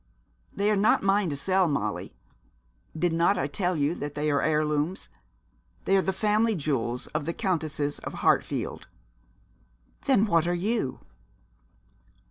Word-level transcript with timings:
'They 0.55 0.71
are 0.71 0.75
not 0.75 1.03
mine 1.03 1.29
to 1.29 1.35
sell, 1.37 1.67
Molly. 1.67 2.11
Did 2.97 3.13
not 3.13 3.37
I 3.37 3.45
tell 3.45 3.75
you 3.75 3.93
that 3.93 4.15
they 4.15 4.31
are 4.31 4.41
heirlooms? 4.41 5.09
They 5.85 5.95
are 5.95 6.01
the 6.01 6.11
family 6.11 6.55
jewels 6.55 7.05
of 7.13 7.25
the 7.25 7.33
Countesses 7.33 7.99
of 7.99 8.15
Hartfield.' 8.15 8.87
'Then 10.05 10.25
what 10.25 10.47
are 10.47 10.55
you?' 10.55 11.01